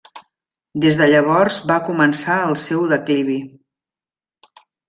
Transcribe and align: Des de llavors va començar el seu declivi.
Des 0.85 0.97
de 1.01 1.07
llavors 1.11 1.59
va 1.73 1.77
començar 1.91 2.39
el 2.49 2.57
seu 2.65 2.89
declivi. 2.97 3.39